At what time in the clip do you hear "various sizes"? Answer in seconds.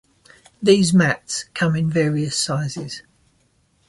1.87-3.03